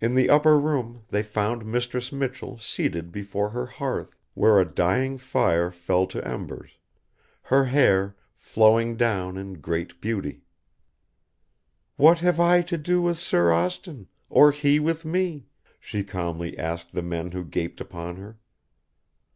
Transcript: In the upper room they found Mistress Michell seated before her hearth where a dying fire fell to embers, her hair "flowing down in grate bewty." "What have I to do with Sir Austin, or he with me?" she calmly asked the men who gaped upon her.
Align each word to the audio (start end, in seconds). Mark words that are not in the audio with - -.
In 0.00 0.16
the 0.16 0.30
upper 0.30 0.58
room 0.58 1.04
they 1.10 1.22
found 1.22 1.64
Mistress 1.64 2.10
Michell 2.10 2.58
seated 2.58 3.12
before 3.12 3.50
her 3.50 3.66
hearth 3.66 4.16
where 4.34 4.58
a 4.58 4.64
dying 4.64 5.16
fire 5.16 5.70
fell 5.70 6.08
to 6.08 6.26
embers, 6.26 6.72
her 7.42 7.66
hair 7.66 8.16
"flowing 8.36 8.96
down 8.96 9.36
in 9.36 9.60
grate 9.60 10.00
bewty." 10.00 10.42
"What 11.94 12.18
have 12.18 12.40
I 12.40 12.62
to 12.62 12.76
do 12.76 13.00
with 13.02 13.16
Sir 13.18 13.52
Austin, 13.52 14.08
or 14.28 14.50
he 14.50 14.80
with 14.80 15.04
me?" 15.04 15.46
she 15.78 16.02
calmly 16.02 16.58
asked 16.58 16.92
the 16.92 17.02
men 17.02 17.30
who 17.30 17.44
gaped 17.44 17.80
upon 17.80 18.16
her. 18.16 18.40